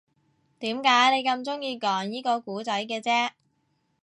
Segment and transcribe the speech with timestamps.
[0.57, 3.33] 點解你咁鍾意講依個故仔嘅啫